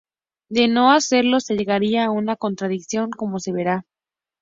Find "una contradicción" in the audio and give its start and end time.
2.09-3.11